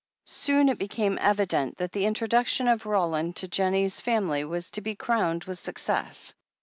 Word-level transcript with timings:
Soon 0.25 0.67
it 0.67 0.79
became 0.79 1.19
evident 1.21 1.77
that 1.77 1.91
the 1.91 2.07
introduction 2.07 2.67
of 2.67 2.87
Roland 2.87 3.35
to 3.35 3.47
Jennie's 3.47 4.01
family 4.01 4.43
was 4.43 4.71
to 4.71 4.81
be 4.81 4.95
crowned 4.95 5.43
with 5.43 5.59
success. 5.59 6.33